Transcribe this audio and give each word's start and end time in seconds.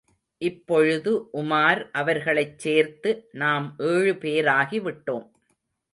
இப்பொழுது, 0.37 1.11
உமார் 1.33 1.81
அவர்களைச் 1.91 2.59
சேர்த்து 2.59 3.29
நாம் 3.31 3.75
ஏழு 3.77 4.13
பேராகி 4.13 4.79
விட்டோம். 4.81 5.27